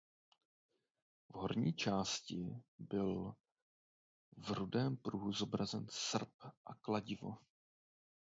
V 1.29 1.33
horní 1.35 1.73
části 1.73 2.63
byl 2.79 3.35
v 4.37 4.51
rudém 4.51 4.97
pruhu 4.97 5.33
zobrazen 5.33 5.87
srp 5.89 6.29
a 6.65 6.75
kladivo. 6.75 7.37